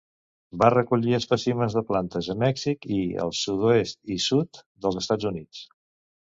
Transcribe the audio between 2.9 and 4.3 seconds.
i el sud-oest i